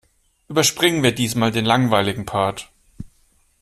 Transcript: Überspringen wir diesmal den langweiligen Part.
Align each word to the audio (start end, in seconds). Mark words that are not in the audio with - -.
Überspringen 0.47 1.03
wir 1.03 1.11
diesmal 1.13 1.51
den 1.51 1.63
langweiligen 1.63 2.25
Part. 2.25 2.71